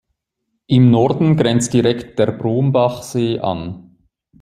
[0.65, 3.97] Im Norden grenzt direkt der Brombachsee an.